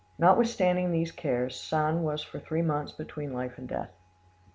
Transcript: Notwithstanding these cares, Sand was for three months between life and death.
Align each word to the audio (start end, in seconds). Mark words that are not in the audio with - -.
Notwithstanding 0.17 0.91
these 0.91 1.11
cares, 1.11 1.55
Sand 1.55 2.03
was 2.03 2.23
for 2.23 2.39
three 2.39 2.63
months 2.63 2.91
between 2.91 3.33
life 3.33 3.59
and 3.59 3.67
death. 3.69 3.91